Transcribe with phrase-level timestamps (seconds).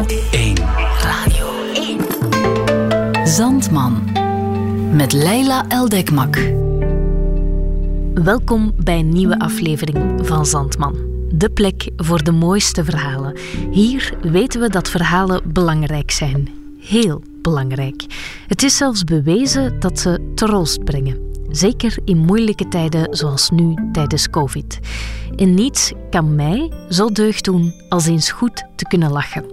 [0.00, 0.56] Radio 1.
[1.02, 3.28] Radio 1.
[3.28, 4.10] Zandman.
[4.92, 6.38] Met Leila Eldekmak.
[8.14, 10.96] Welkom bij een nieuwe aflevering van Zandman.
[11.32, 13.36] De plek voor de mooiste verhalen.
[13.70, 16.48] Hier weten we dat verhalen belangrijk zijn.
[16.78, 18.06] Heel belangrijk.
[18.46, 21.29] Het is zelfs bewezen dat ze troost brengen.
[21.50, 24.78] Zeker in moeilijke tijden zoals nu tijdens COVID.
[25.36, 29.44] En niets kan mij zo deugd doen als eens goed te kunnen lachen.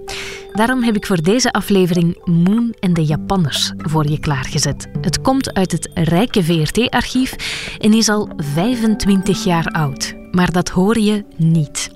[0.54, 4.88] Daarom heb ik voor deze aflevering Moon en de Japanners voor je klaargezet.
[5.02, 7.36] Het komt uit het rijke VRT-archief
[7.78, 10.16] en is al 25 jaar oud.
[10.32, 11.90] Maar dat hoor je niet.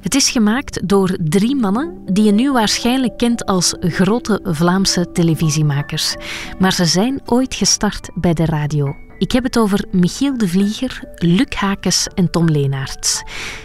[0.00, 6.14] Het is gemaakt door drie mannen die je nu waarschijnlijk kent als grote Vlaamse televisiemakers.
[6.58, 9.05] Maar ze zijn ooit gestart bij de radio.
[9.18, 13.22] Ik heb het over Michiel de Vlieger, Luc Hakes en Tom Leenaerts.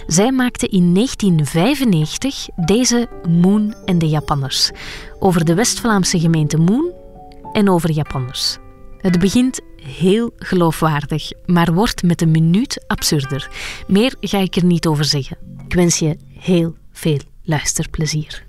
[0.07, 4.71] Zij maakten in 1995 deze Moon en de Japanners.
[5.19, 6.91] Over de West-Vlaamse gemeente Moon
[7.53, 8.57] en over Japanners.
[8.97, 13.49] Het begint heel geloofwaardig, maar wordt met een minuut absurder.
[13.87, 15.37] Meer ga ik er niet over zeggen.
[15.67, 18.45] Ik wens je heel veel luisterplezier.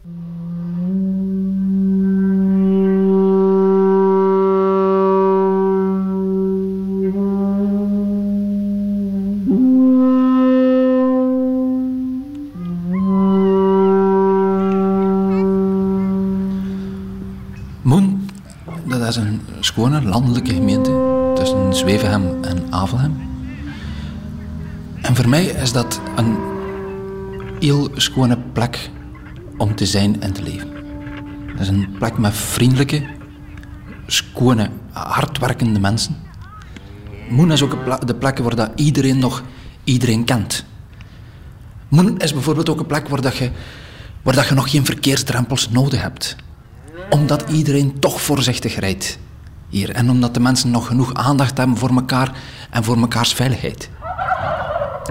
[19.65, 20.91] Schone landelijke gemeente
[21.35, 23.31] tussen Zwevenhem en Avelhem.
[25.03, 26.37] En voor mij is dat een
[27.61, 28.91] heel schone plek
[29.57, 30.71] om te zijn en te leven.
[31.53, 33.03] Dat is een plek met vriendelijke,
[34.07, 36.17] schone, hardwerkende mensen.
[37.29, 39.43] Moen is ook de plek waar dat iedereen nog
[39.85, 40.65] iedereen kent.
[41.89, 43.51] Moen is bijvoorbeeld ook een plek waar, dat je,
[44.23, 46.37] waar dat je nog geen verkeersdrempels nodig hebt
[47.11, 49.19] omdat iedereen toch voorzichtig rijdt
[49.73, 52.33] En omdat de mensen nog genoeg aandacht hebben voor elkaar
[52.71, 53.91] en voor mekaars veiligheid.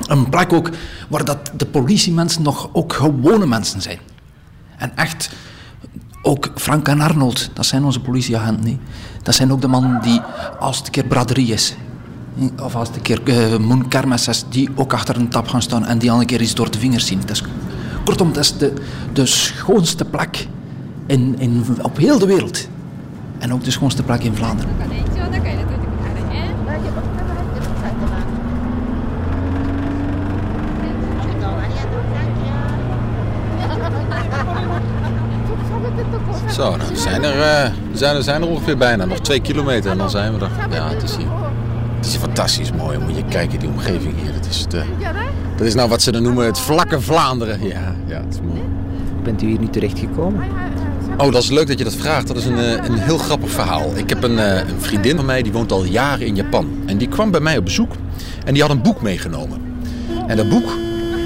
[0.07, 0.69] Een plek ook
[1.09, 3.99] waar dat de politiemensen nog ook gewone mensen zijn.
[4.77, 5.29] En echt,
[6.21, 8.65] ook Frank en Arnold, dat zijn onze politieagenten.
[8.65, 8.79] niet.
[9.23, 10.21] Dat zijn ook de mannen die,
[10.59, 11.75] als het een keer braderie is,
[12.61, 15.61] of als het een keer uh, Moen Kermis is, die ook achter een tap gaan
[15.61, 17.21] staan en die al een keer iets door de vingers zien.
[18.05, 18.73] Kortom, dat is de,
[19.13, 20.47] de schoonste plek
[21.05, 22.67] in, in, op heel de wereld
[23.41, 24.71] en ook de schoonste plek in Vlaanderen.
[36.51, 39.97] Zo, dan zijn er, uh, zijn, er, zijn er ongeveer bijna nog twee kilometer en
[39.97, 40.51] dan zijn we er.
[40.69, 41.27] Ja, het is hier,
[41.95, 42.97] het is hier fantastisch mooi.
[42.97, 44.33] Moet je kijken, die omgeving hier.
[44.33, 45.09] Dat is, de, eh,
[45.57, 47.67] dat is nou wat ze dan noemen het vlakke Vlaanderen.
[47.67, 48.61] Ja, ja, het is mooi.
[49.23, 50.43] Bent u hier nu terechtgekomen?
[51.17, 52.27] Oh, dat is leuk dat je dat vraagt.
[52.27, 53.91] Dat is een, eh, een heel grappig verhaal.
[53.95, 56.67] Ik heb een, eh, een vriendin van mij, die woont al jaren in Japan.
[56.85, 57.93] En die kwam bij mij op bezoek
[58.45, 59.61] en die had een boek meegenomen.
[60.27, 60.69] En dat boek,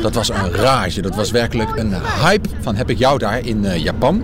[0.01, 1.01] dat was een rage.
[1.01, 4.23] Dat was werkelijk een hype van heb ik jou daar in eh, Japan.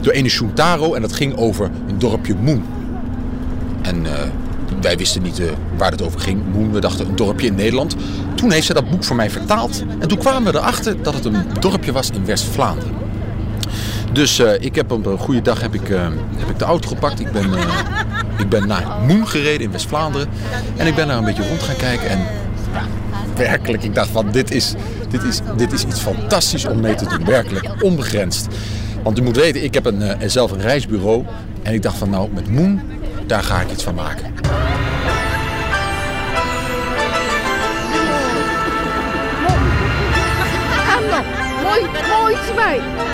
[0.00, 2.64] Door ene Shuntaro en dat ging over een dorpje Moon.
[3.82, 4.06] En
[4.80, 5.42] wij wisten niet
[5.76, 6.40] waar het over ging.
[6.52, 7.96] Moon, we dachten een dorpje in Nederland.
[8.34, 9.84] Toen heeft ze dat boek voor mij vertaald.
[9.98, 12.94] En toen kwamen we erachter dat het een dorpje was in West-Vlaanderen.
[14.12, 15.88] Dus ik heb op een goede dag heb ik,
[16.36, 17.20] heb ik de auto gepakt.
[17.20, 17.50] Ik ben,
[18.38, 20.28] ik ben naar Moen gereden in West-Vlaanderen.
[20.76, 22.08] En ik ben daar een beetje rond gaan kijken.
[22.08, 22.18] En
[22.72, 22.82] ja,
[23.36, 24.74] werkelijk, ik dacht van dit is,
[25.08, 27.24] dit, is, dit is iets fantastisch om mee te doen.
[27.24, 28.46] Werkelijk, onbegrensd.
[29.02, 31.24] Want u moet weten, ik heb een, zelf een reisbureau.
[31.62, 32.80] En ik dacht van nou, met Moen,
[33.26, 34.30] daar ga ik iets van maken.
[41.62, 43.11] Mooi, mooi, mooi.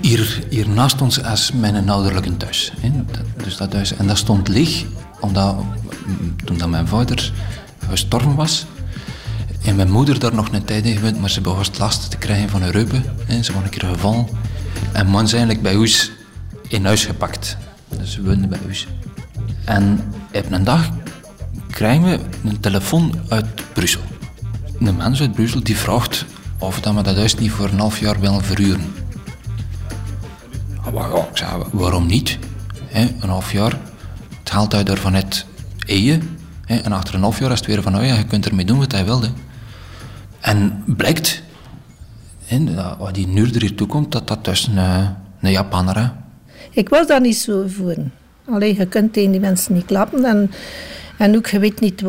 [0.00, 2.72] hier, naast ons is mijn ouderlijke thuis.
[2.80, 2.90] Hè.
[3.44, 3.96] Dus dat huis.
[3.96, 4.84] En dat stond leeg,
[5.20, 5.56] omdat
[6.44, 7.32] toen dat mijn vader
[7.88, 8.66] gestorven was,
[9.64, 12.48] en mijn moeder daar nog een tijd in gewoond, maar ze begon last te krijgen
[12.48, 13.04] van een reupen.
[13.26, 13.42] Hè.
[13.42, 14.26] Ze was een keer gevallen.
[14.92, 16.10] En man is eigenlijk bij ons
[16.68, 17.56] in huis gepakt.
[17.98, 18.86] Dus we woonden bij ons.
[19.64, 20.90] En op een dag
[21.70, 24.00] krijgen we een telefoon uit Brussel.
[24.78, 26.24] Een mens uit Brussel die vraagt
[26.58, 29.03] of dat we dat huis niet voor een half jaar willen verhuren.
[30.84, 32.38] Ah, wa- ja, ik zei, waarom niet?
[32.86, 33.78] Hè, een half jaar,
[34.38, 35.46] het haalt uit ervan het
[35.86, 36.38] eien.
[36.66, 38.64] Hè, en achter een half jaar is het weer van, oh ja, je kunt ermee
[38.64, 39.28] doen wat hij wilde.
[40.40, 41.42] En blijkt,
[42.44, 45.08] hè, dat wat die nu er hier toe komt, dat dat dus een, eh,
[45.40, 46.08] een Japaner is.
[46.70, 47.94] Ik was daar niet zo voor.
[48.50, 50.24] Alleen je kunt tegen die mensen niet klappen.
[50.24, 50.50] En,
[51.18, 52.02] en ook, je weet niet...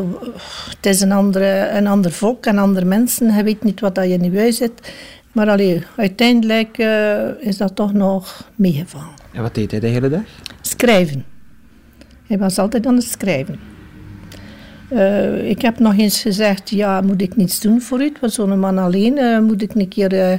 [0.76, 3.34] Het is een, andere, een ander volk en andere mensen.
[3.36, 4.92] Je weet niet wat dat je in je huis zit.
[5.36, 9.14] Maar allee, uiteindelijk eh, is dat toch nog meegevallen.
[9.32, 10.22] En wat deed hij de hele dag?
[10.60, 11.24] Schrijven.
[12.26, 13.58] Hij was altijd aan het schrijven.
[14.88, 18.12] Eh, ik heb nog eens gezegd, ja, moet ik niets doen voor u?
[18.20, 20.32] Want zo'n man alleen, eh, moet ik een keer, eh,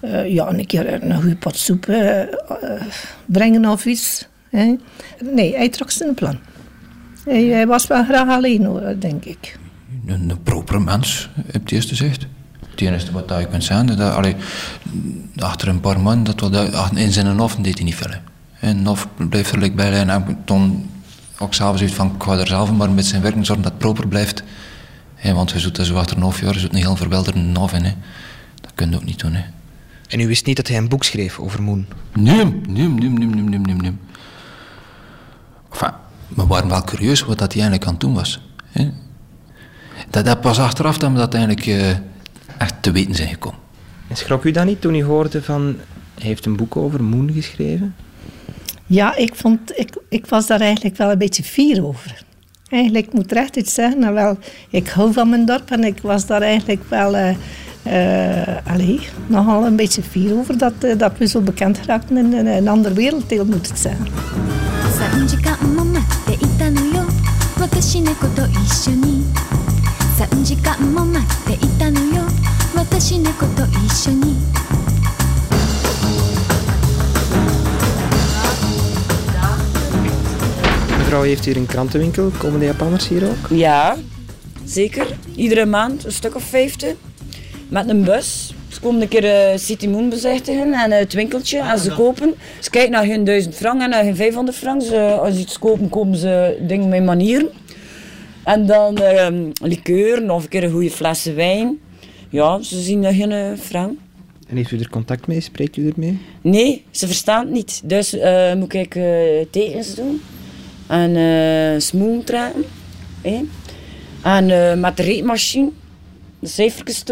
[0.00, 1.86] eh, ja, een, keer een goede pot soep
[3.26, 4.28] brengen of iets.
[4.50, 4.76] Hè?
[5.32, 6.38] Nee, hij trok zijn plan.
[7.24, 9.58] Hij, hij was wel graag alleen, hoor, denk ik.
[10.06, 12.26] Een, een proper mens, heb het eerst gezegd.
[12.80, 14.36] Het enige wat je kunt zeggen, dat, allee,
[15.36, 18.10] achter een paar maanden, dat wat dat- ach, in zijn hof deed hij niet veel.
[18.10, 18.18] hè.
[18.68, 20.90] En of bleef er like bij en toen
[21.38, 23.80] ook s'avonds uit van, ik ga er zelf maar met zijn werken zorgen dat het
[23.80, 24.42] proper blijft.
[25.14, 27.72] Hè, want je zoet dat zo achter een half jaar, zoet een heel verwilderde hof
[27.72, 27.84] in.
[27.84, 27.92] Hè.
[28.60, 29.32] Dat kun je ook niet doen.
[29.34, 29.42] Hè.
[30.08, 31.86] En u wist niet dat hij een boek schreef over Moon.
[32.14, 33.92] Nee, nee, nee, nee, nee, nee, nee, nee.
[35.72, 35.90] Enfin,
[36.28, 38.40] we waren wel curieus wat dat hij eigenlijk aan het doen was.
[38.70, 38.90] Hè.
[40.10, 41.96] Dat, dat pas achteraf dat we dat eigenlijk eh,
[42.60, 43.58] echt te weten zijn gekomen.
[44.08, 45.76] En schrok u dat niet toen u hoorde van...
[46.18, 47.94] Hij heeft een boek over Moon geschreven?
[48.86, 52.24] Ja, ik, vond, ik, ik was daar eigenlijk wel een beetje fier over.
[52.68, 54.00] Eigenlijk ik moet recht iets zeggen.
[54.00, 54.38] Nou, wel,
[54.70, 57.34] ik hou van mijn dorp en ik was daar eigenlijk wel eh
[57.82, 62.32] eh, allee, nogal een beetje fier over dat, eh, dat we zo bekend geraakten in,
[62.32, 64.06] een- een ander werelddeel, moet ik zeggen.
[72.79, 75.81] 3時間も待っていたのよ私猫と一緒に3時間も待っていたのよ
[78.45, 80.35] 私猫と一緒に
[81.05, 82.31] Mevrouw heeft hier een krantenwinkel.
[82.37, 83.47] Komen de Japanners hier ook?
[83.49, 83.95] Ja,
[84.65, 85.07] zeker.
[85.35, 86.93] Iedere maand een stuk of vijftig.
[87.69, 88.53] Met een bus.
[88.67, 92.33] Ze komen een keer eh, City Moon bezichtigen en eh, het winkeltje en ze kopen.
[92.59, 94.81] Ze kijken naar hun 1000 frank en naar hun 500 frank.
[94.81, 97.49] Ze, als ze iets kopen, kopen ze dingen met manieren.
[98.43, 99.27] En dan eh
[99.61, 101.79] liqueur of een keer een goede flessen wijn.
[102.30, 103.98] Ja, ze zien dat geen eh, frank.
[104.48, 105.40] En heeft u er contact mee?
[105.40, 106.18] Spreekt u ermee?
[106.40, 107.80] Nee, ze verstaan het niet.
[107.84, 109.04] Dus eh, moet ik eh,
[109.50, 110.20] tekens doen.
[110.86, 112.64] En eh smoel trekken.
[113.22, 113.40] hè.
[114.22, 115.70] En met de reetmachine.
[116.38, 117.02] De cijfertjes.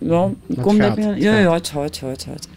[0.00, 2.48] Ja, het kom gaat, dat- ja, ja, het gaat, het gaat, het gaat.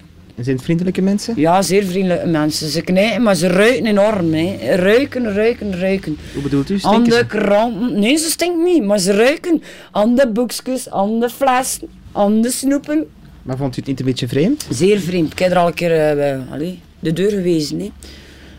[0.42, 1.34] Zijn het vriendelijke mensen?
[1.38, 2.70] Ja, zeer vriendelijke mensen.
[2.70, 4.34] Ze knijpen, maar ze ruiken enorm.
[4.34, 4.76] Hè.
[4.76, 6.18] Ruiken, ruiken, ruiken.
[6.34, 6.78] Hoe bedoelt u?
[6.82, 7.26] Aan de ze?
[7.26, 8.00] kranten.
[8.00, 9.62] Nee, ze stinken niet, maar ze ruiken.
[9.92, 13.06] Aan de boekjes, aan de flessen, aan de snoepen.
[13.44, 14.68] Maar vond u het niet een beetje vreemd?
[14.70, 15.32] Zeer vreemd.
[15.32, 17.72] Ik heb er al een keer eh, bij, de deur geweest.
[17.72, 17.92] Hè.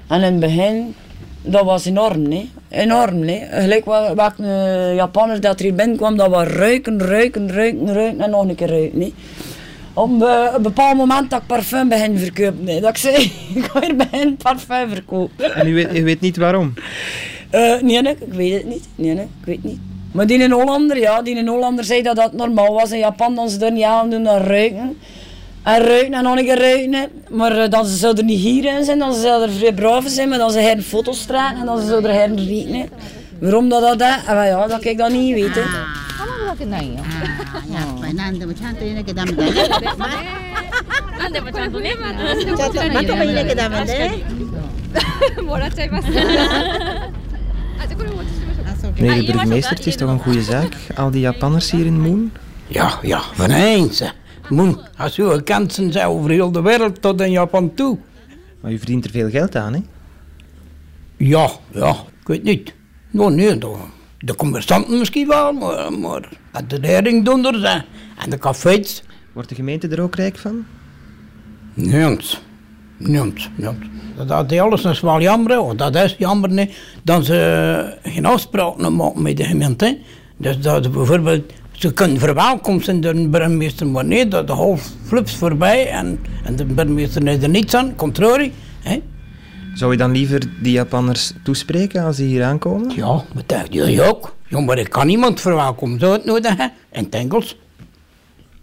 [0.08, 0.94] En in het begin,
[1.42, 2.30] dat was enorm.
[2.30, 2.48] Hè.
[2.68, 3.22] Enorm.
[3.22, 3.60] Hè.
[3.60, 8.20] Gelijk wel- welke uh, Japaner dat er hier binnenkwam, dat was ruiken, ruiken, ruiken, ruiken
[8.20, 9.00] en nog een keer ruiken.
[9.00, 9.12] Hè.
[9.98, 12.66] Op een bepaald moment dat ik parfum begin verkopen.
[12.66, 12.80] Hè.
[12.80, 13.14] Dat ik zei,
[13.54, 15.54] ik ga hier begin parfum verkopen.
[15.54, 16.74] En u weet, u weet niet waarom?
[17.50, 18.88] Eh, nee, nee, ik weet het niet.
[18.94, 19.78] Nee, nee, ik weet niet.
[20.12, 22.90] Maar die in Hollander, ja, die in Hollander zei dat dat normaal was.
[22.90, 24.98] In Japan dan ze er niet aan doen dan ruiken.
[25.62, 27.08] En ruiken en nog een keer ruiken.
[27.28, 30.04] Maar eh, dan ze zouden er niet hierin zijn, dan ze zouden er vrij braaf
[30.08, 32.74] zijn, maar dan ze her foto's trekken en dan ze zouden er rieken.
[32.74, 32.84] hè.
[33.40, 34.26] Waarom dat dat is?
[34.26, 35.62] Wel ja, dat kan ik dat niet weten.
[36.47, 36.95] わけないよ。
[36.95, 39.53] やっぱり何でもちゃんと言わなきゃダメだね。
[41.17, 44.23] 何でもちゃんとね、ちゃんとまともに言わなきゃダメね。
[45.43, 46.07] もらっちゃいます。
[46.07, 46.23] あ、じゃ
[47.91, 48.73] あこれお持ちしましょうか。
[48.95, 50.75] Meneer de burgemeester, het is toch een goede zaak?
[50.95, 52.31] Al die Japanners hier in Moon?
[52.67, 53.99] Ja, ja, van eens.
[53.99, 54.07] hè.
[54.49, 57.97] Moen, als u kansen zijn over heel de wereld tot in Japan toe.
[58.61, 59.79] Maar u verdient er veel geld aan, hè?
[61.17, 61.89] Ja, ja,
[62.21, 62.73] ik weet niet.
[63.11, 63.75] Nou, nee, de,
[64.18, 66.22] de commerçanten misschien wel, maar, maar
[66.66, 67.84] de leringdoenders en,
[68.18, 70.64] en de cafés, Wordt de gemeente er ook rijk van?
[71.74, 72.40] Niets,
[72.96, 73.50] niets.
[74.26, 78.96] Dat is alles is wel jammer, want dat is jammer, nee, dat ze geen afspraken
[78.96, 79.98] maken met de gemeente.
[80.36, 85.90] Dus dat bijvoorbeeld, ze kunnen door een burgemeester, maar nee, dat de half flips voorbij
[85.90, 88.52] en, en de burgemeester is er niets aan, contrarie.
[88.80, 89.02] Hè.
[89.78, 92.90] Zou je dan liever die Japanners toespreken als die hier aankomen?
[92.96, 94.34] Ja, dat dacht je ook.
[94.46, 96.72] Ja, maar ik kan niemand verwelkomen, zou het nodig hebben?
[96.92, 97.58] In het Engels.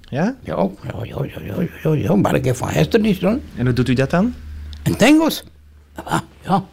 [0.01, 0.35] Ja?
[0.43, 3.39] Ja, ja, ja, ja, ja, ja, ja, maar ik heb van gisteren niet zo.
[3.55, 4.33] En hoe doet u dat dan?
[4.83, 5.43] In het Engels?
[5.93, 6.63] Ah, ja.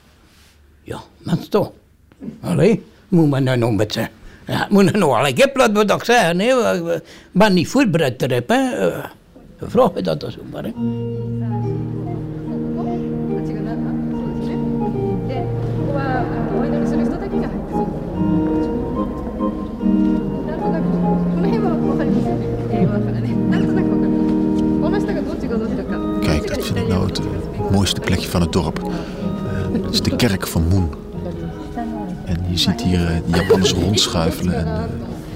[0.82, 1.72] Ja, mensen toch.
[2.40, 4.08] Allee, moet men nou nog een beetje...
[4.46, 6.94] Ja, moet nou nog wel een plat wat ik zeggen, hè.
[6.94, 8.88] Ik ben niet voorbereid erop, hè.
[8.88, 9.04] Eh,
[9.60, 10.72] vraag je dat dus ook maar, hè.
[27.82, 28.90] Mooiste plekje van het dorp.
[29.72, 30.90] Het is de kerk van Moen.
[32.24, 34.82] En je ziet hier eh, de Japanners rondschuifelen en eh,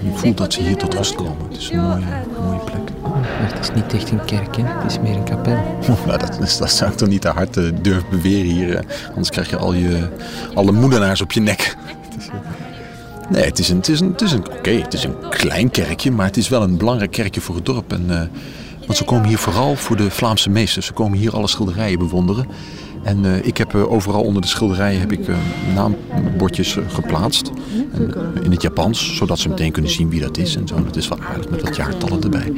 [0.03, 1.37] je voelt dat ze hier tot rust komen.
[1.49, 2.05] Het is een mooie,
[2.45, 2.91] mooie plek.
[3.03, 4.62] Maar het is niet echt een kerk, hè?
[4.65, 5.59] Het is meer een kapel.
[6.07, 8.85] Nou, dat, is- dat zou ik toch niet te hard eh, durven beweren hier.
[9.09, 10.09] anders krijg je al je,
[10.55, 11.76] alle moedenaars op je nek.
[13.31, 15.71] Nee, het is een, het is een, het is een, oké, het is een klein
[15.71, 17.93] kerkje, maar het is wel een belangrijk kerkje voor het dorp.
[17.93, 18.31] En,
[18.87, 20.87] want ze komen hier vooral voor de Vlaamse meesters.
[20.87, 22.47] Ze komen hier alle schilderijen bewonderen.
[23.02, 25.37] En eh, ik heb eh, overal onder de schilderijen heb ik, eh,
[25.75, 27.50] naambordjes geplaatst.
[28.43, 30.57] In het Japans, zodat ze meteen kunnen zien wie dat is.
[30.57, 30.85] En zo.
[30.85, 32.52] Dat is wel aardig met wat jaartallen erbij.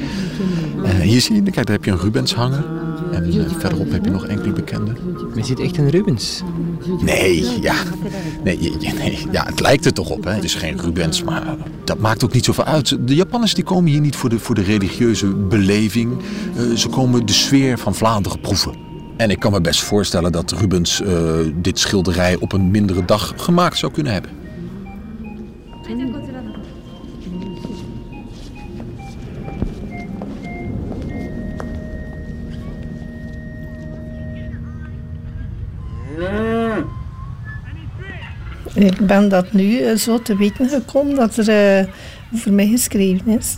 [1.02, 2.64] Hier zie je, kijk, daar heb je een Rubens hangen.
[3.12, 4.92] En eh, verderop heb je nog enkele bekende.
[5.28, 6.42] Maar je ziet echt een Rubens.
[7.00, 7.74] Nee, ja.
[8.44, 10.24] Nee, je- je- nee, ja, het lijkt er toch op.
[10.24, 10.30] Hè.
[10.32, 12.98] Het is geen Rubens, maar dat maakt ook niet zoveel uit.
[13.08, 16.12] De Japanners die komen hier niet voor de, voor de religieuze beleving.
[16.56, 18.74] Eh, ze komen de sfeer van Vlaanderen proeven.
[19.16, 23.32] En ik kan me best voorstellen dat Rubens eh, dit schilderij op een mindere dag
[23.36, 24.30] gemaakt zou kunnen hebben.
[38.78, 41.86] Ik ben dat nu eh, zo te weten gekomen dat er eh,
[42.34, 43.56] over mij geschreven is.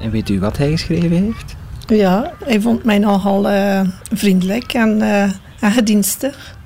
[0.00, 1.56] En weet u wat hij geschreven heeft?
[1.86, 3.80] Ja, hij vond mij nogal eh,
[4.12, 5.22] vriendelijk en, eh,
[5.60, 6.56] en gedienstig.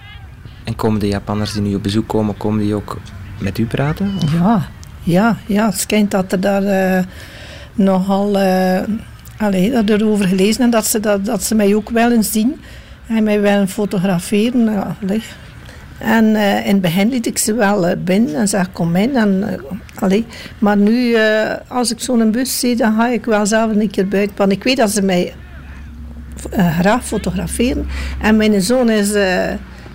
[0.64, 2.98] En komen de Japanners die nu op bezoek komen, komen die ook
[3.40, 4.12] met u praten?
[4.24, 4.68] Of- Ja,
[5.02, 5.66] ja, ja.
[5.66, 7.06] Het schijnt dat er daar
[7.74, 8.36] nogal...
[9.36, 12.60] allee, dat over gelezen en dat ze, dat, dat ze mij ook wel eens zien.
[13.06, 14.64] En mij willen fotograferen.
[14.64, 15.22] Ja, allee.
[16.02, 19.16] En eh, in het begin liet ik ze wel eh, binnen en zeg kom in.
[19.16, 20.26] En, eh, allee.
[20.58, 21.16] Maar nu,
[21.68, 24.36] als ik zo'n bus zie, dan ga ik wel zelf een keer buiten.
[24.36, 25.32] Want ik weet dat ze mij
[26.56, 27.86] graag fotograferen.
[28.20, 29.08] En mijn zoon is,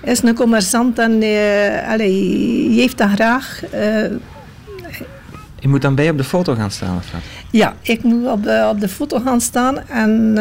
[0.03, 1.13] is een commerçant en
[1.87, 2.11] allee,
[2.69, 3.61] die heeft dat graag.
[5.59, 7.21] Je moet dan bij op de foto gaan staan, of wat?
[7.51, 10.33] ja, ik moet op de, op de foto gaan staan en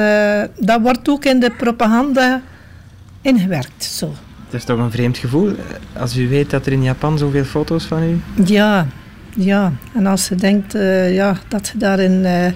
[0.59, 2.41] dat wordt ook in de propaganda
[3.23, 3.85] ingewerkt.
[3.85, 4.15] Zo.
[4.47, 5.53] Het is toch een vreemd gevoel
[5.93, 8.21] als u weet dat er in Japan zoveel foto's van u...
[8.45, 8.87] Ja,
[9.37, 9.73] ja.
[9.95, 12.53] En als je denkt eh, ja, dat je daar in, eh,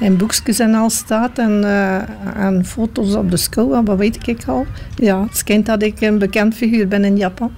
[0.00, 4.28] in boekjes en al staat en, eh, en foto's op de schouw, en wat weet
[4.28, 4.66] ik al.
[4.96, 7.52] Ja, het schijnt dat ik een bekend figuur ben in Japan.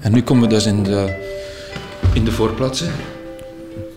[0.00, 1.27] En nu komen we dus in de,
[2.12, 2.92] in de voorplaatsen.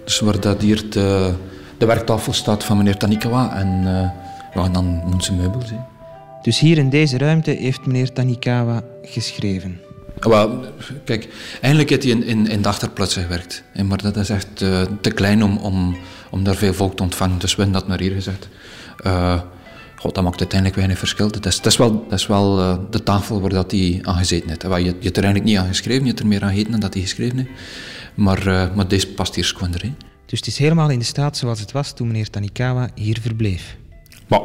[0.04, 1.34] Dus waar dat hier de,
[1.78, 4.10] de werktafel staat van meneer Tanikawa en eh
[4.54, 5.70] ja, en dan onze meubels.
[5.70, 5.76] hè.
[6.42, 9.80] Dus hier in deze ruimte heeft meneer Tanikawa geschreven.
[10.20, 10.66] Wel,
[11.04, 13.64] kijk, eigenlijk heeft hij in, in, in de achterplaatsen gewerkt.
[13.86, 15.98] Maar dat is echt eh, te klein om, om,
[16.30, 17.40] om daar veel volk te ontvangen.
[17.40, 18.48] Dus we hebben dat naar hier gezet.
[19.04, 19.42] Eh,
[19.96, 21.32] God, dat maakt uiteindelijk weinig verschil.
[21.32, 24.16] Dat is, dat is wel, dat is wel eh, de tafel waar dat hij aan
[24.18, 24.62] gezeten heeft.
[24.62, 26.80] Je, je hebt er eigenlijk niet aan geschreven, je hebt er meer aan gegeten dan
[26.80, 27.50] dat hij geschreven heeft.
[28.16, 29.96] Maar, eh, maar deze past hier schoon erin.
[30.26, 33.78] Dus het is helemaal in de staat zoals het was toen meneer Tanikawa hier verbleef.
[34.28, 34.42] Maar,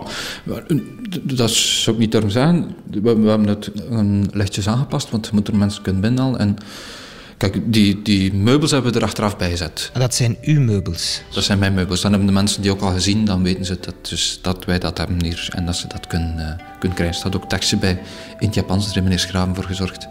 [1.11, 2.75] d- dat zou ik niet durven zeggen.
[2.90, 6.38] We, we hebben het een lichtjes aangepast, want je moet er mensen kunnen binnenhalen.
[6.40, 6.56] En
[7.37, 9.90] kijk, die, die meubels hebben we er achteraf bij gezet.
[9.92, 11.23] En dat zijn uw meubels.
[11.32, 12.00] Dat zijn mijn meubels.
[12.00, 14.78] Dan hebben de mensen die ook al gezien, dan weten ze dat, dus dat wij
[14.78, 17.06] dat hebben hier en dat ze dat kunnen, eh, kunnen krijgen.
[17.06, 17.99] Er staat ook tekstje bij
[18.38, 20.06] in het Japans, heeft meneer Schraven voor gezorgd.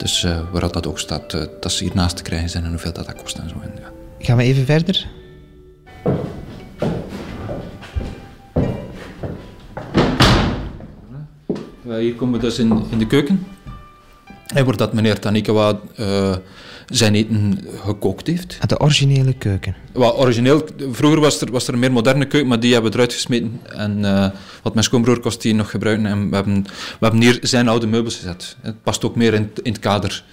[0.00, 2.92] Dus eh, waar dat ook staat, eh, dat ze hiernaast te krijgen zijn en hoeveel
[2.92, 3.54] dat, dat kost en zo.
[3.62, 3.90] En, ja.
[4.18, 5.06] Gaan we even verder?
[11.98, 13.46] Hier komen we dus in, in de keuken.
[14.54, 16.36] En waar dat meneer Tanikawa eh,
[16.90, 18.68] zijn eten gekookt heeft.
[18.68, 19.74] De originele keuken.
[19.92, 22.96] Wel, origineel, vroeger was er, was er een meer moderne keuken, maar die hebben we
[22.96, 23.60] eruit gesmeten.
[23.76, 24.30] En eh,
[24.62, 26.06] wat mijn schoonbroer kost die nog gebruiken.
[26.06, 26.70] En we hebben, we
[27.00, 28.56] hebben hier zijn oude meubels gezet.
[28.60, 30.24] Het past ook meer in, in het kader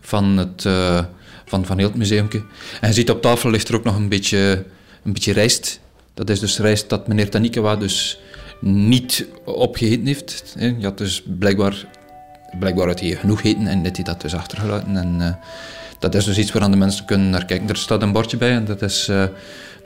[0.00, 1.04] van, het, eh,
[1.44, 2.42] van, van heel het museumke.
[2.80, 4.64] En je ziet op tafel ligt er ook nog een beetje,
[5.04, 5.80] een beetje rijst.
[6.14, 8.20] Dat is dus rijst dat meneer Tanikawa dus
[8.60, 10.54] niet opgegeten heeft.
[10.58, 11.86] Je had dus blijkbaar,
[12.58, 14.96] blijkbaar had hij genoeg gegeten en heeft hij dat dus achtergelaten.
[14.96, 15.34] En, eh,
[16.02, 17.68] dat is dus iets waar de mensen kunnen naar kijken.
[17.68, 19.24] Er staat een bordje bij en dat is eh,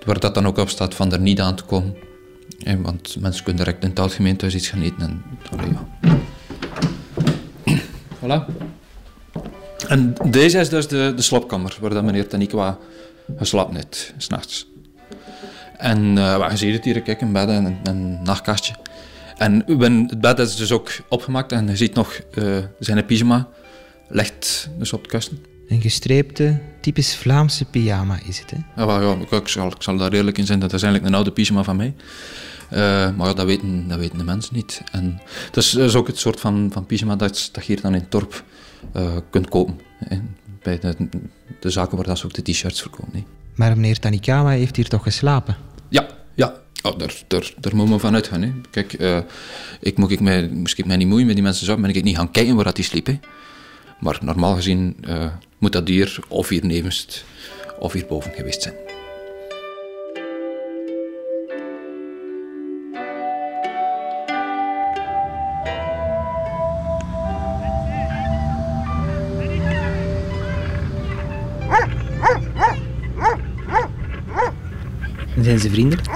[0.05, 1.95] waar dat dan ook op staat van er niet aan te komen.
[2.79, 5.01] Want mensen kunnen direct in het algemeen thuis iets gaan eten.
[5.01, 6.19] En, allee, ja.
[8.21, 8.45] voilà.
[9.89, 12.79] En deze is dus de, de slaapkamer, waar dat meneer Tanikwa
[13.37, 14.67] geslapen heeft, s'nachts.
[15.77, 18.75] En wat je ziet het hier, kijk, een bed en een, een nachtkastje.
[19.37, 19.63] En
[20.09, 23.49] het bed is dus ook opgemaakt en je ziet nog eh, zijn pyjama
[24.09, 25.56] ligt dus op het kussen.
[25.69, 28.85] Een gestreepte, typisch Vlaamse pyjama is het, hè?
[28.85, 31.17] Ja, ja, ik, ik zal, ik zal daar eerlijk in zijn, dat is eigenlijk een
[31.19, 31.95] oude pyjama van mij.
[32.71, 32.79] Eh,
[33.17, 34.83] maar ja, dat weten, dat weten de mensen niet.
[34.93, 37.95] En het is, is ook het soort van, van pyjama dat, dat je hier dan
[37.95, 38.45] in het dorp
[38.93, 39.81] eh, kunt kopen.
[39.99, 40.17] hè.
[40.63, 40.95] Bij de,
[41.61, 43.13] de zaken waar dat ze ook de t-shirts verkopen.
[43.13, 43.25] hè.
[43.55, 45.57] Maar meneer Tanikawa heeft hier toch geslapen?
[45.89, 46.55] Ja, ja.
[46.83, 48.43] Oh, daar, daar, daar moet men van uitgaan.
[48.43, 48.53] Hè.
[48.71, 49.19] Kijk, eh,
[49.81, 52.05] ik moet ik mij, moest ik mij niet moeien met die mensen zo, ben ik
[52.05, 53.07] niet gaan kijken waar dat die sliep.
[53.07, 53.19] Hè.
[54.01, 54.97] Maar normaal gezien
[55.59, 57.25] moet dat hier of hier nevens
[57.79, 58.75] of hierboven geweest zijn.
[75.41, 76.09] Zijn ze vriendelijk?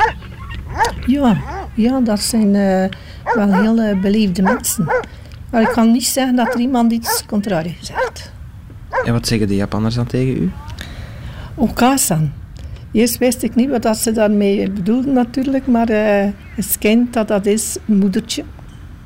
[1.07, 1.37] Ja,
[1.75, 2.99] ja dat zijn eh,
[3.35, 4.85] wel heel eh, beleefde mensen.
[5.51, 8.33] Maar ik kan niet zeggen dat er iemand iets contrarie zegt.
[9.05, 10.51] En wat zeggen de Japanners dan tegen u?
[11.55, 12.33] Okasan.
[12.93, 17.47] Eerst wist ik niet wat ze daarmee bedoelden natuurlijk, maar eh, het schijnt dat dat
[17.47, 18.45] is moedertje.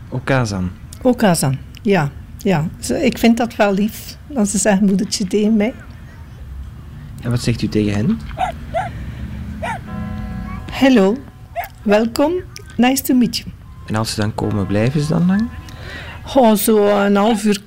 [0.09, 0.71] Okazan.
[1.03, 2.11] Okasan, ja.
[2.39, 2.69] ja.
[3.01, 5.75] Ik vind dat wel lief, dat ze zeggen moedertje tegen mij.
[7.23, 8.19] En wat zegt u tegen hen?
[10.71, 11.17] Hello,
[11.83, 12.33] welkom,
[12.77, 13.49] nice to meet you.
[13.87, 15.49] En als ze dan komen, blijven ze dan lang?
[16.35, 17.63] Oh, zo een half uur.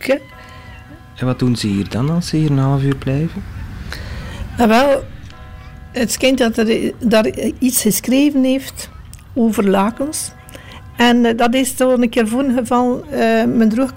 [1.17, 3.43] En wat doen ze hier dan als ze hier een half uur blijven?
[4.57, 5.03] Ah, wel,
[5.91, 7.27] het schijnt dat er daar
[7.59, 8.89] iets geschreven heeft
[9.33, 10.31] over lakens.
[10.97, 13.12] En eh, dat is zo een keer voorgevallen.
[13.12, 13.93] eh mijn droog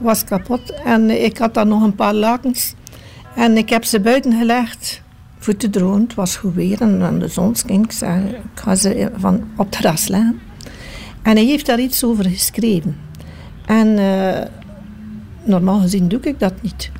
[0.00, 2.74] was, kapot en ik had dan nog een paar lakens.
[3.34, 5.02] En ik heb ze buiten gelegd
[5.38, 6.00] voor te drogen.
[6.00, 7.82] Het was goed weer en, de zon scheen.
[7.82, 10.40] Ik ik ga ze van op het terras leggen.
[11.22, 12.96] En hij heeft daar iets over geschreven.
[13.66, 14.46] En eh,
[15.44, 16.90] normaal gezien doe ik dat niet.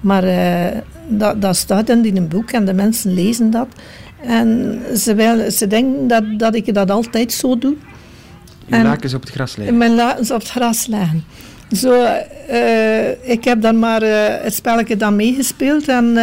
[0.00, 0.76] Maar eh,
[1.08, 3.66] dat, dat staat dan in een boek en de mensen lezen dat.
[4.26, 7.74] En ze, wil, ze denken dat, dat ik dat altijd zo doe.
[8.68, 9.76] Uw En- lakens op het gras leggen.
[9.76, 11.24] Mijn lakens op het gras leggen.
[11.72, 12.02] Zo,
[12.48, 15.88] eh, ik heb dan maar eh, het spelletje dan meegespeeld.
[15.88, 16.18] En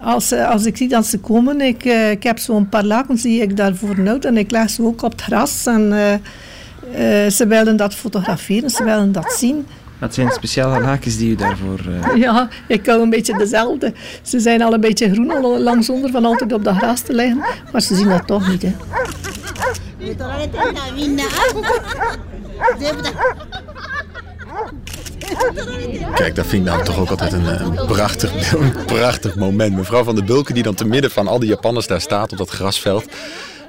[0.00, 3.42] als, ze- als ik zie dat ze komen, ik, ik heb zo'n paar lakens die
[3.42, 4.24] ik daarvoor nood.
[4.24, 5.66] En ik leg ze ook op het gras.
[5.66, 5.94] En
[7.30, 9.66] ze wilden dat fotograferen, ze wilden dat zien.
[9.98, 11.80] Wat zijn speciale haakjes die u daarvoor...
[11.88, 12.16] Uh...
[12.16, 13.92] Ja, ik hou een beetje dezelfde.
[14.22, 17.44] Ze zijn al een beetje groen lang zonder van altijd op dat gras te liggen.
[17.72, 18.72] Maar ze zien dat toch niet, hè.
[26.14, 29.76] Kijk, dat vind ik dan toch ook altijd een, eh, prachtig, een prachtig moment.
[29.76, 32.38] Mevrouw van de Bulken die dan te midden van al die Japanners daar staat op
[32.38, 33.04] dat grasveld...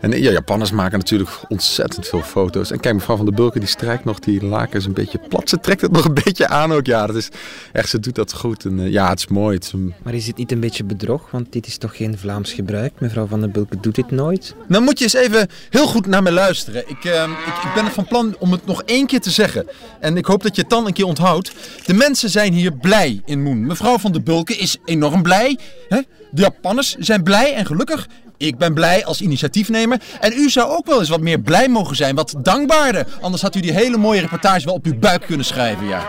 [0.01, 2.71] En ja, Japanners maken natuurlijk ontzettend veel foto's.
[2.71, 5.49] En kijk, mevrouw van der Bulken die strijkt nog die lakens een beetje plat.
[5.49, 6.85] Ze trekt het nog een beetje aan ook.
[6.85, 7.29] Ja, dat is
[7.73, 8.65] echt, ze doet dat goed.
[8.65, 9.55] En eh, ja, het is mooi.
[9.55, 11.31] Het is een- Maar is het niet een beetje bedrog?
[11.31, 12.93] Want dit is toch geen Vlaams gebruik?
[12.97, 14.55] Mevrouw Van den Bulke doet dit nooit.
[14.67, 16.89] Dan moet je eens even heel goed naar me luisteren.
[16.89, 19.67] Ik, eh, ik, ik ben er van plan om het nog één keer te zeggen.
[19.99, 21.51] En ik hoop dat je het dan een keer onthoudt.
[21.85, 23.65] De mensen zijn hier blij in Moen.
[23.65, 25.57] Mevrouw van der Bulken is enorm blij.
[25.87, 25.99] Hè?
[26.31, 28.07] De Japanners zijn blij en gelukkig
[28.37, 30.01] ik ben blij als initiatiefnemer.
[30.19, 33.07] En u zou ook wel eens wat meer blij mogen zijn, wat dankbaarder.
[33.21, 36.05] Anders had u die hele mooie reportage wel op uw buik kunnen schrijven, ja.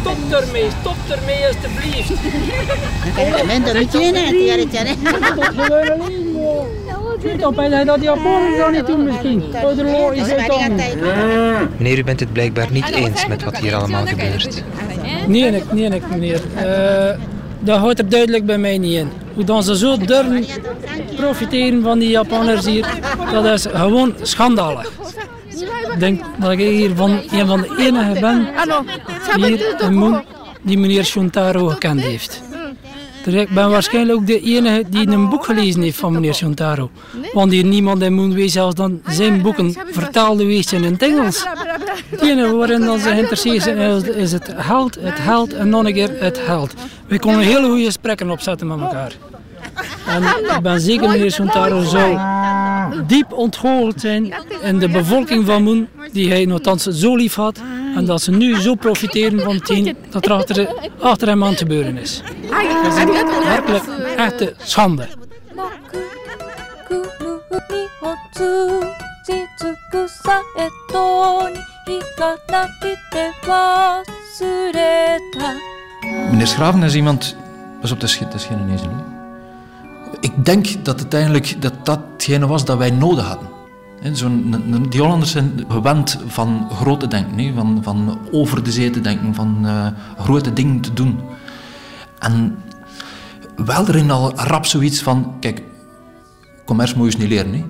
[0.00, 2.12] Stop ermee, stop ermee alsjeblieft.
[7.20, 8.08] Ziet op, dat die
[8.58, 9.42] dan niet doen misschien.
[11.76, 14.62] Meneer, u bent het blijkbaar niet eens met wat hier allemaal gebeurt.
[15.26, 16.40] Nee, nee, nee, meneer.
[17.60, 19.10] Dat houdt er duidelijk bij mij niet in.
[19.34, 20.44] Hoe dan ze zo durven
[21.16, 22.86] profiteren van die Japanners hier,
[23.32, 24.92] dat is gewoon schandalig.
[25.92, 28.48] Ik denk dat ik hier van een van de enigen ben
[29.34, 30.24] die hier
[30.62, 32.42] die meneer Shuntaro gekend heeft.
[33.26, 36.90] Ik ben waarschijnlijk ook de enige die een boek gelezen heeft van meneer Shuntaro.
[37.32, 41.02] Want hier niemand in Moen weet zelfs dan zijn boeken vertaalde wees zijn in het
[41.02, 41.46] Engels.
[42.08, 45.92] Het enige waarin dan ze geïnteresseerd zijn is, het geld, het geld en nog een
[45.92, 46.74] keer het geld.
[47.06, 49.12] We konden hele goede gesprekken opzetten met elkaar.
[50.06, 52.18] En ik ben zeker meneer Shuntaro zou
[53.06, 57.60] diep ontgoocheld zijn in de bevolking van Moen, die hij nogthans zo lief had.
[57.94, 61.96] En dat ze nu zo profiteren van tien, dat er achter, achter hem aan gebeuren
[61.96, 62.22] is.
[62.82, 63.12] Dat is een
[63.44, 63.84] werkelijk
[64.16, 65.08] echte schande.
[76.30, 77.36] Meneer Schraven is iemand...
[77.80, 78.78] Pas op, de is, dat is geen
[80.20, 83.61] Ik denk dat uiteindelijk dat datgene was dat wij nodig hadden.
[84.90, 89.66] Die Hollanders zijn gewend van grote denken, van, van over de zee te denken, van
[89.66, 89.86] eh,
[90.18, 91.20] grote dingen te doen.
[92.18, 92.58] En
[93.56, 95.62] wel erin al rap zoiets van, kijk,
[96.64, 97.64] commerce moet je niet leren, hè.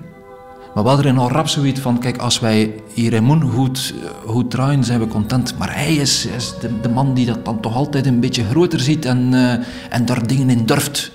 [0.73, 4.29] Maar wel erin al rap zoiets van, kijk, als wij hier in Moen goed, eh,
[4.29, 5.57] goed draaien, zijn we content.
[5.57, 8.79] Maar hij is, is de, de man die dat dan toch altijd een beetje groter
[8.79, 11.11] ziet en, eh, en daar dingen in durft.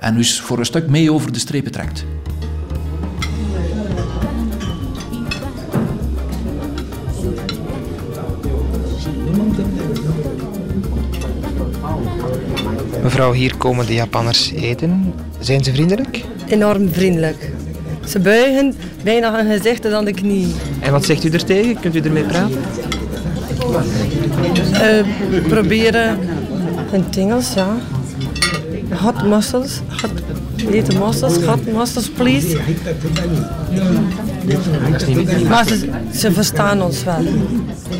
[0.00, 2.04] En dus voor een stuk mee over de strepen trekt.
[13.16, 15.12] Mevrouw, hier komen de Japanners eten.
[15.38, 16.24] Zijn ze vriendelijk?
[16.48, 17.50] Enorm vriendelijk.
[18.06, 20.54] Ze buigen bijna hun gezichten dan de knie.
[20.80, 21.80] En wat zegt u er tegen?
[21.80, 22.58] Kunt u ermee praten?
[24.72, 25.04] Eh,
[25.48, 26.18] proberen
[26.90, 27.76] hun tingels, ja.
[28.90, 29.80] Hot mussels.
[29.88, 30.10] Hot,
[30.70, 31.44] eten mussels.
[31.44, 32.58] Hot mussels, please.
[35.48, 37.24] Maar ze, ze verstaan ons wel.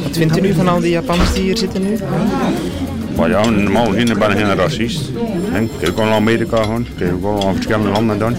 [0.02, 1.98] Wat vindt u nu van al die Japanners die hier zitten nu?
[3.16, 5.08] Maar ja, normaal gezien ben ik geen racist.
[5.52, 6.80] Ik kijk wel naar Amerika gewoon.
[6.80, 8.34] Ik kijk ook wel naar verschillende landen dan.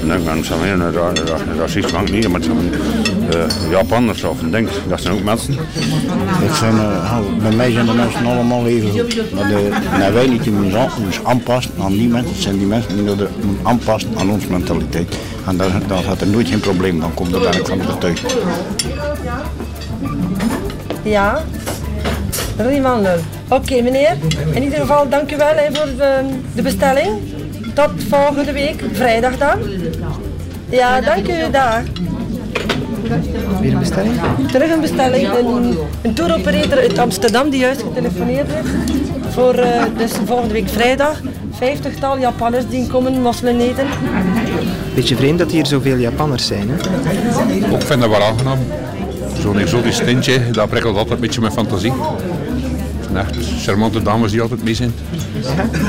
[0.00, 2.72] En dan kan ik zeggen, een ra ra racist ik niet, maar het zijn
[3.34, 4.68] uh, Japanners of een ding.
[4.88, 5.52] Dat zijn ook mensen.
[6.42, 9.32] Ik vind, eh, bij mij zijn de mensen allemaal even goed.
[9.34, 10.74] Maar de, nou, wij niet in ons
[11.06, 12.32] ons aanpassen aan die mensen.
[12.32, 13.28] Het zijn die mensen die moeten
[13.62, 15.16] aanpassen aan onze mentaliteit.
[15.46, 17.00] En dan, dan gaat er nooit geen probleem.
[17.00, 18.36] Dan komt er ik van overtuigd.
[21.02, 21.44] Ja.
[22.58, 23.18] Riemann nul.
[23.48, 24.16] Oké meneer,
[24.52, 26.20] in ieder geval dank u wel hè, voor de,
[26.54, 27.08] de bestelling.
[27.74, 29.58] Tot volgende week, vrijdag dan.
[30.68, 31.82] Ja, dank u, dag.
[33.60, 34.14] Weer een bestelling?
[34.50, 35.28] Terug een bestelling.
[35.32, 38.68] Een, een touroperator uit Amsterdam die juist getelefoneerd heeft.
[39.30, 41.20] Voor eh, dus volgende week vrijdag.
[41.52, 43.86] Vijftigtal Japanners die komen mosselen eten.
[44.94, 46.74] Beetje vreemd dat hier zoveel Japanners zijn, hè?
[47.76, 48.58] Ik vind dat wel aangenaam.
[49.40, 51.92] Zo'n exotisch tintje, dat prikkelt altijd een beetje mijn fantasie.
[53.24, 54.92] Zijn echt charmante dames die altijd mee zijn.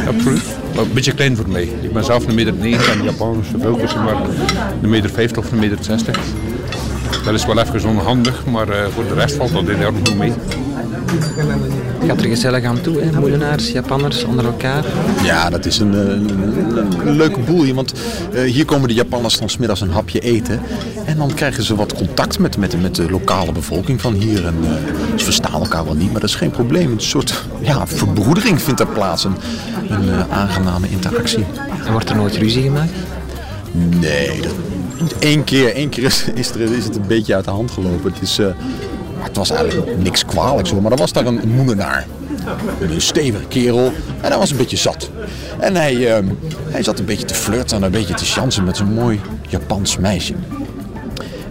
[0.08, 0.44] Absoluut.
[0.76, 1.70] Maar een beetje klein voor mij.
[1.82, 4.16] Ik ben zelf een meter 90 en veel tussen maar
[4.82, 6.20] een meter 50 of een meter 60.
[7.24, 10.34] Dat is wel even onhandig, maar eh, voor de rest valt dat enorm goed mee.
[11.10, 13.20] Het gaat er gezellig aan toe, hè?
[13.20, 14.86] Moelenaars, Japanners onder elkaar.
[15.24, 17.76] Ja, dat is een, een, leuke boel hier.
[17.76, 17.94] Want
[18.34, 20.62] eh, hier komen de Japanners dan 's middags een hapje eten.
[21.06, 24.46] En dan krijgen ze wat contact met, met, met de lokale bevolking van hier.
[24.46, 24.70] En, eh,
[25.16, 26.92] ze verstaan elkaar wel niet, maar dat is geen probleem.
[26.92, 29.24] Een soort ja, verbroedering vindt er plaats.
[29.24, 29.36] Een,
[29.90, 31.46] een eh, aangename interactie.
[31.86, 32.92] En wordt er nooit ruzie gemaakt?
[33.72, 37.52] Nee, dat, één keer, één keer is, is, er, is het een beetje uit de
[37.52, 38.12] hand gelopen.
[38.12, 38.40] Het, is,
[39.20, 42.08] maar het was eigenlijk niks kwalijks hoor, maar er was daar een moedenaar.
[42.80, 43.86] Een stevige kerel
[44.22, 45.10] en hij was een beetje zat.
[45.60, 46.24] En hij, eh,
[46.70, 49.98] hij zat een beetje te flirten en een beetje te chansen met zo'n mooi Japans
[49.98, 50.34] meisje.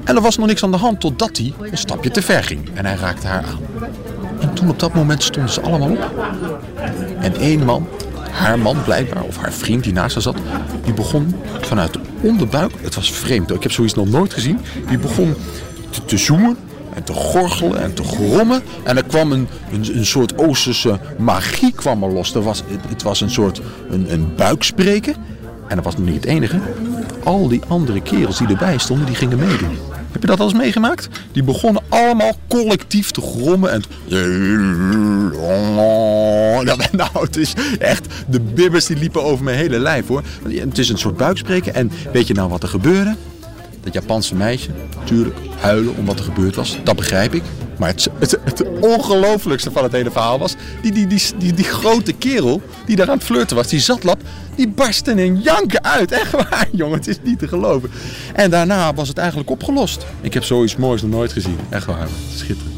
[0.04, 2.68] En er was nog niks aan de hand totdat hij een stapje te ver ging
[2.74, 3.88] en hij raakte haar aan.
[4.40, 6.10] En toen op dat moment stonden ze allemaal op.
[7.20, 7.88] En één man,
[8.30, 10.36] haar man blijkbaar, of haar vriend die naast haar zat,
[10.84, 14.98] die begon vanuit de onderbuik, het was vreemd, ik heb zoiets nog nooit gezien, die
[14.98, 15.34] begon
[15.90, 16.56] te, te zoemen
[16.98, 18.62] en te gorgelen en te grommen.
[18.84, 22.34] En er kwam een, een, een soort Oosterse magie kwam er los.
[22.34, 25.14] Er was, het, was een soort een, een buikspreken.
[25.68, 26.60] En dat was nog niet het enige.
[27.24, 29.78] Al die andere kerels die erbij stonden, die gingen meedoen.
[30.12, 31.08] Heb je dat al eens meegemaakt?
[31.32, 33.82] Die begonnen allemaal collectief te grommen en...
[36.92, 38.06] Nou, het is echt...
[38.26, 40.22] De bibbers die liepen over mijn hele lijf, hoor.
[40.48, 41.74] Het is een soort buikspreken.
[41.74, 43.14] En weet je nou wat er gebeurde?
[43.92, 46.78] Dat Japanse meisje, natuurlijk, huilen om wat er gebeurd was.
[46.84, 47.42] Dat begrijp ik.
[47.78, 50.54] Maar het, het, het ongelooflijkste van het hele verhaal was...
[50.82, 54.20] Die, die, die, die, grote kerel die daar aan het flirten was, die zatlap...
[54.54, 56.12] die barstte in janken uit.
[56.12, 56.98] Echt waar, jongen.
[56.98, 57.90] Het is niet te geloven.
[58.34, 60.06] En daarna was het eigenlijk opgelost.
[60.20, 61.58] Ik heb zoiets moois nog nooit gezien.
[61.70, 62.08] Echt waar.
[62.34, 62.77] Schitterend.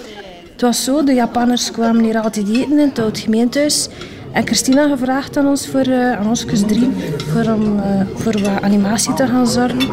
[0.61, 3.87] Het was zo, de Japanners kwamen hier altijd eten in het oud gemeentehuis.
[4.31, 6.89] En Christina gevraagd aan ons, voor, eh, aan ons kus 3,
[7.31, 9.89] voor, om, eh, voor wat animatie te gaan zorgen.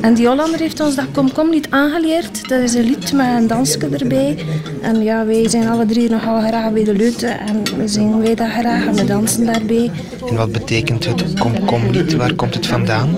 [0.00, 2.48] En die Hollander heeft ons dat Kom Kom lied aangeleerd.
[2.48, 4.44] Dat is een lied met een dansje erbij.
[4.82, 8.34] En ja, wij zijn alle drie nogal graag bij de leute en we zingen wij
[8.34, 9.90] dat graag en we dansen daarbij.
[10.28, 12.14] En wat betekent het Kom Kom lied?
[12.14, 13.08] Waar komt het vandaan?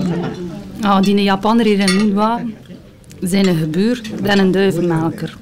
[0.81, 2.41] Ah, die Japaner hier in Moenwa,
[3.21, 5.37] zijn een gebuur en een duivenmaker.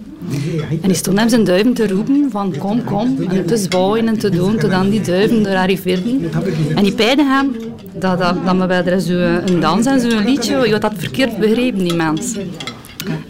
[0.81, 4.17] En die stond hem zijn duiven te roepen van kom, kom, en te zwaaien en
[4.17, 6.31] te doen, totdat die duiven er arriveerden.
[6.75, 7.55] En die peiden hem
[7.99, 10.93] dat, dat, dat we bij er zo een dans en zo'n liedje, je had dat
[10.97, 12.35] verkeerd begrepen, die mens.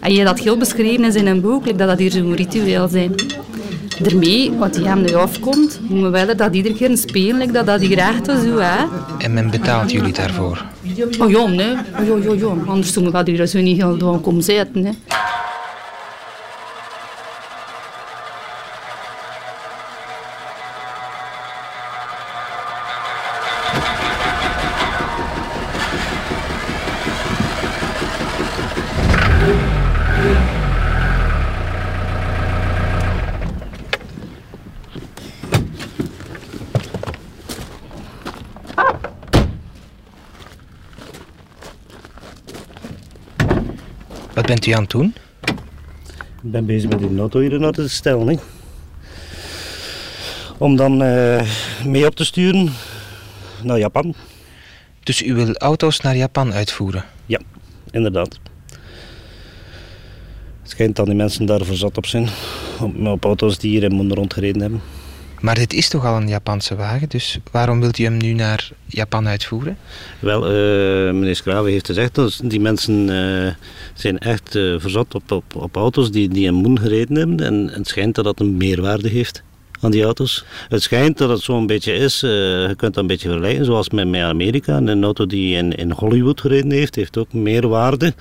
[0.00, 3.14] En je had dat heel beschreven in zijn boek, dat dat hier zo'n ritueel zijn.
[4.02, 7.80] Daarmee, wat die hem nu afkomt, moeten wel dat iedere keer een spelen, dat dat
[7.80, 8.84] hier echt zo, hè.
[9.18, 10.64] En men betaalt jullie daarvoor?
[11.18, 11.72] Oh ja, nee.
[12.00, 12.54] Oh, ja, ja, ja.
[12.66, 14.92] Anders doen we dat hier zo niet heel doen komen zitten, hè.
[44.52, 45.14] Bent u aan het doen?
[46.42, 48.28] Ik ben bezig met die auto hier naar te stellen.
[48.28, 48.36] Hè.
[50.58, 51.42] Om dan eh,
[51.84, 52.72] mee op te sturen
[53.62, 54.14] naar Japan.
[55.02, 57.04] Dus u wil auto's naar Japan uitvoeren?
[57.26, 57.40] Ja,
[57.90, 58.38] inderdaad.
[60.60, 62.28] Het schijnt dat die mensen daarvoor zat op zijn.
[62.80, 64.80] Op, op auto's die hier in Moen rondgereden hebben.
[65.42, 68.70] Maar dit is toch al een Japanse wagen, dus waarom wilt u hem nu naar
[68.86, 69.76] Japan uitvoeren?
[70.18, 70.50] Wel, eh,
[71.14, 73.54] meneer Scrave heeft gezegd dat die mensen eh,
[73.94, 77.40] zijn echt eh, verzot op, op, op auto's die, die in Moen gereden hebben.
[77.40, 79.42] En, het schijnt dat dat een meerwaarde heeft
[79.80, 80.44] aan die auto's.
[80.68, 84.08] Het schijnt dat het zo'n beetje is, je kunt dat een beetje vergelijken zoals met,
[84.08, 84.76] met Amerika.
[84.76, 88.14] Een auto die in, in Hollywood gereden heeft, heeft ook meer waarde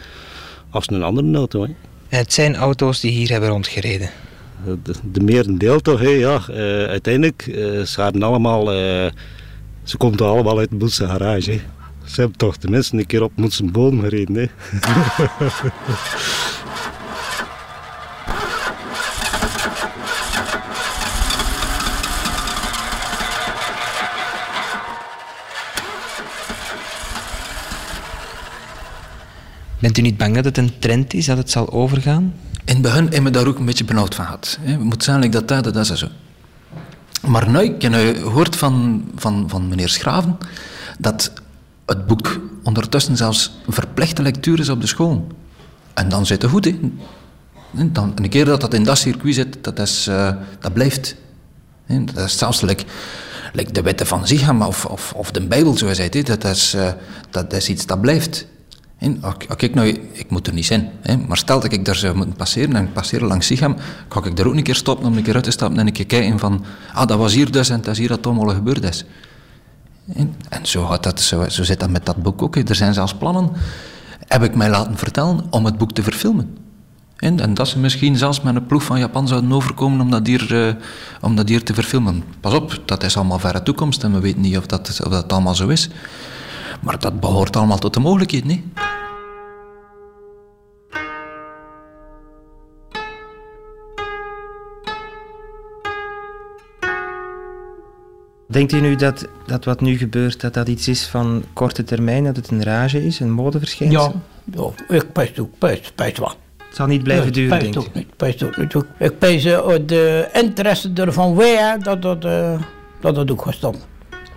[0.70, 1.62] als een andere auto.
[1.62, 1.70] Hè.
[2.10, 4.10] En het zijn auto's die hier hebben rondgereden.
[4.66, 6.42] De, de merendeel toch, hè, ja.
[6.48, 9.12] Eh, uiteindelijk, uh, ze hadden allemaal, eh,
[9.84, 11.52] ze komen allemaal uit de Moedse garage.
[11.52, 11.62] Hè.
[12.06, 14.36] Ze hebben toch tenminste een keer op Moedse bodem gereden.
[14.36, 14.46] Hè.
[29.80, 32.34] Bent u niet bang dat het een trend is, dat het zal overgaan?
[32.72, 34.58] In het begin heb ik daar ook een beetje benauwd van gehad.
[34.62, 34.72] hè.
[34.72, 36.08] Het moet zijn like dat, dat, dat is zo.
[37.28, 40.38] Maar nu, ik heb nu gehoord van, van, van meneer Schraven
[41.00, 41.32] dat
[41.86, 45.28] het boek ondertussen zelfs verplichte lectuur is op de school.
[45.94, 46.80] En dan zit het goed, hè.
[47.76, 51.16] En Dan, een keer dat dat in dat circuit zit, dat, is, eh, dat blijft.
[51.86, 52.04] Hè.
[52.04, 52.62] Dat is zelfs
[53.74, 56.44] de wetten van Zicham of, of, of de Bijbel, zoals hij dit, dat
[56.76, 56.92] eh,
[57.30, 58.46] dat is iets dat blijft.
[59.02, 59.22] En
[59.58, 62.36] ik, nou, ik moet er niet zijn, hè, maar stel dat ik daar zou moeten
[62.36, 63.76] passeren en ik passeer langs Sichem,
[64.10, 65.94] ga ik daar ook een keer stoppen om een keer uit te stappen en een
[65.94, 68.84] keer kijken van, ah, dat was hier dus en dat is hier dat allemaal gebeurd
[68.84, 69.06] is.
[70.14, 72.56] En, en zo, gaat dat, zo, zo zit dat met dat boek ook.
[72.56, 72.62] hè.
[72.64, 73.52] Er zijn zelfs plannen,
[74.28, 76.58] heb ik mij laten vertellen, om het boek te verfilmen.
[77.18, 80.28] En, en dat ze misschien zelfs met een ploeg van Japan zouden overkomen om dat,
[80.28, 80.74] hier, eh,
[81.22, 82.24] om dat hier te verfilmen.
[82.40, 85.34] Pas op, dat is allemaal verre toekomst en we weten niet of dat, of dat
[85.34, 85.90] allemaal zo is.
[86.82, 88.64] Maar dat behoort allemaal tot de mogelijkheid, niet?
[98.48, 102.24] Denkt u nu dat, dat wat nu gebeurt, dat dat iets is van korte termijn,
[102.24, 104.22] dat het een rage is, een modeverschijnsel?
[104.54, 106.38] Ja, ja ik pijs ook, pijs, pijs wat.
[106.58, 107.94] Het zal niet blijven duren, denk ook ik.
[107.94, 108.76] niet, pijs ook niet.
[108.98, 112.62] Ik pijs eh, de interesse ervan wij, dat dat, eh,
[113.00, 113.91] dat dat ook gaat stoppen.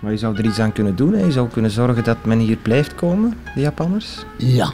[0.05, 1.25] Maar je zou er iets aan kunnen doen, hè?
[1.25, 4.07] je zou kunnen zorgen dat men hier blijft komen, de Japanners.
[4.37, 4.71] Ja.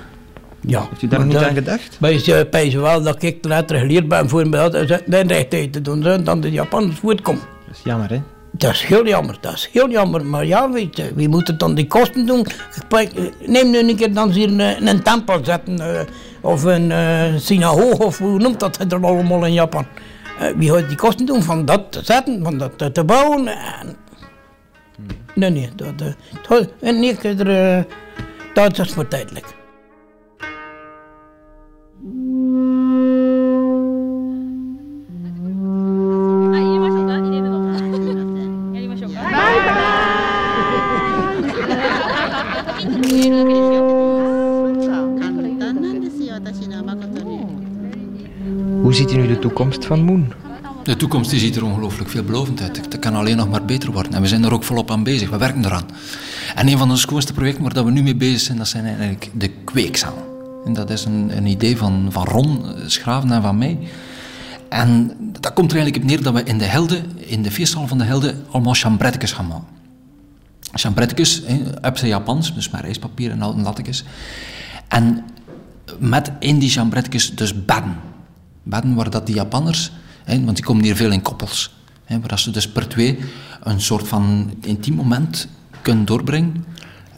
[0.61, 0.85] Ja.
[0.89, 1.97] Heeft u daar Maar nog niet dat- aan gedacht?
[1.99, 5.81] Maar je pijs wel dat ik later geleerd ben voor me dat de rechtheid te
[5.81, 7.41] doen, zo, dan de Japanners voortkomen.
[7.67, 8.21] Dat is jammer, hè?
[8.51, 10.25] Dat is heel jammer, dat is heel jammer.
[10.25, 12.45] Maar ja, weet je, wie moet het dan die kosten doen?
[13.45, 16.01] Neem nu een keer dan hier een, een tempel zetten, eh,
[16.41, 19.85] of een eh, synagoge, of hoe noemt dat het er allemaal in Japan?
[20.39, 23.47] Eh, wie gaat die kosten doen van dat te zetten, van dat te- te bouwen?
[23.47, 23.95] En...
[25.35, 26.13] Nee, nee, dat, eh,
[26.47, 27.83] dat, en nee, ik er, eh,
[28.53, 29.45] dat is voor tijdelijk.
[48.81, 50.33] Hoe ziet u nu de toekomst van Moen?
[50.91, 52.77] De toekomst ziet er ongelooflijk veelbelovend uit.
[52.77, 54.13] Het kan alleen nog maar beter worden.
[54.13, 55.29] En we zijn er ook volop aan bezig.
[55.29, 55.85] We werken eraan.
[56.55, 59.29] En een van de schoonste projecten waar we nu mee bezig zijn, dat zijn eigenlijk
[59.33, 60.23] de kweekzalen.
[60.65, 63.77] En dat is een, een idee van, van Ron Schraven en van mij.
[64.69, 67.87] En dat komt er eigenlijk op neer dat we in de Helden, in de feesthal
[67.87, 69.67] van de Helden, allemaal chambrettekes gaan maken.
[70.71, 71.41] Chambrettekes,
[71.81, 74.03] op zijn Japans, dus met rijstpapier en lattekes.
[74.87, 75.23] En
[75.99, 77.95] met in die chambrettekes dus bedden.
[78.63, 79.91] Bedden waar dat die Japanners,
[80.25, 83.19] want die komen hier veel in koppels, hè, waar ze dus per twee
[83.63, 85.47] een soort van intiem moment
[85.81, 86.65] kunnen doorbrengen.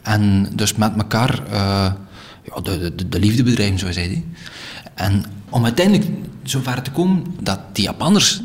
[0.02, 1.52] En dus met elkaar uh,
[2.42, 4.26] ja, de, de, de, liefde bedrijven, zoals hij die.
[4.94, 6.10] En om uiteindelijk
[6.42, 8.42] zover te komen dat die Japanners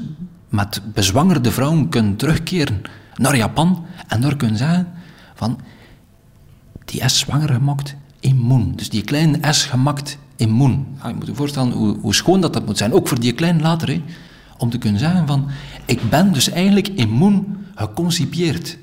[0.49, 2.81] met bezwangerde vrouwen kunnen terugkeren
[3.15, 4.87] naar Japan en daar kunnen zeggen
[5.35, 5.59] van
[6.85, 8.73] die is zwanger gemaakt in Moon.
[8.75, 10.87] Dus die kleine S gemaakt in Moon.
[11.07, 13.61] Je moet je voorstellen hoe, hoe, schoon dat, dat moet zijn, ook voor die kleine
[13.61, 14.03] later, hè,
[14.59, 15.47] om te kunnen zeggen van
[15.85, 18.77] ik ben dus eigenlijk in Moon geconcipieerd.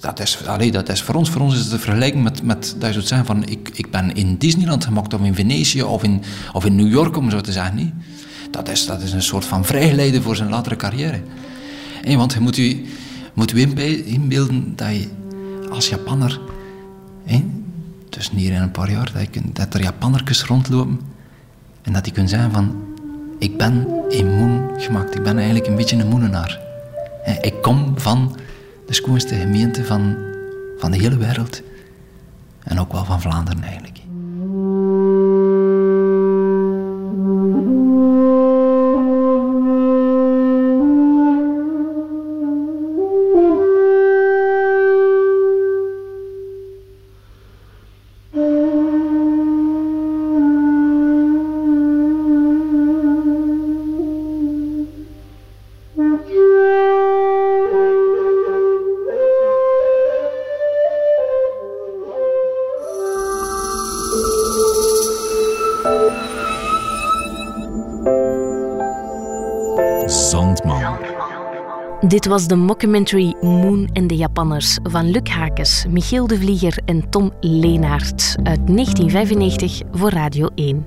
[0.00, 2.76] Dat is, allee, dat is voor ons, voor ons is het te vergelijken met, met
[2.78, 6.02] dat je zou zeggen van ik, ik ben in Disneyland gemaakt of in Venetië of
[6.02, 8.02] in, of in New York om zo te zeggen.
[8.50, 11.22] Dat, is, dat is een soort van vrijgeleide voor zijn latere carrière.
[12.04, 12.84] Want je moet je,
[13.34, 15.08] moet je inbeelden dat je
[15.70, 16.40] als Japanner,
[17.24, 17.44] hè,
[18.08, 21.00] dus hier in een paar jaar, dat, je, dat er Japannertjes rondlopen
[21.82, 22.87] en dat die kunnen zeggen van
[23.38, 26.60] ik ben in Moen gemaakt, ik ben eigenlijk een beetje een moenenaar.
[27.40, 28.36] Ik kom van
[28.86, 30.16] de schoonste gemeente van,
[30.78, 31.62] van de hele wereld.
[32.64, 33.97] En ook wel van Vlaanderen eigenlijk.
[72.00, 77.10] Dit was de mockumentary Moon en de Japanners van Luc Hakes, Michiel de Vlieger en
[77.10, 80.86] Tom Leenaert uit 1995 voor Radio 1.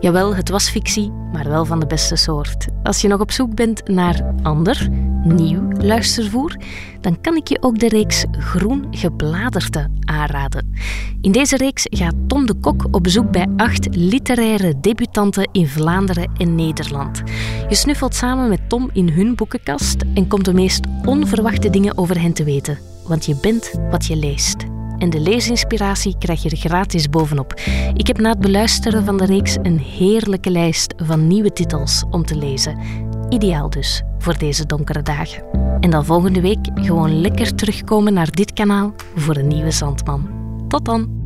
[0.00, 2.66] Jawel, het was fictie, maar wel van de beste soort.
[2.82, 4.88] Als je nog op zoek bent naar ander,
[5.24, 6.56] nieuw luistervoer,
[7.00, 10.74] dan kan ik je ook de reeks Groen Gebladerte aanraden.
[11.20, 16.30] In deze reeks gaat Tom de Kok op bezoek bij acht literaire debutanten in Vlaanderen
[16.36, 17.22] en Nederland.
[17.68, 22.20] Je snuffelt samen met Tom in hun boekenkast en komt de meest onverwachte dingen over
[22.20, 24.56] hen te weten, want je bent wat je leest.
[24.98, 27.60] En de leesinspiratie krijg je er gratis bovenop.
[27.94, 32.24] Ik heb na het beluisteren van de reeks een heerlijke lijst van nieuwe titels om
[32.24, 32.78] te lezen.
[33.28, 35.44] Ideaal dus voor deze donkere dagen.
[35.80, 40.28] En dan volgende week gewoon lekker terugkomen naar dit kanaal voor een nieuwe Zandman.
[40.68, 41.23] Tot dan!